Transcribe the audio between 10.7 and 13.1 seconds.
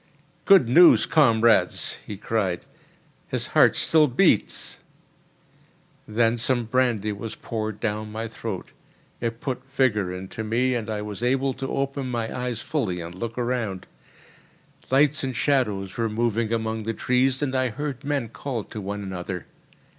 and I was able to open my eyes fully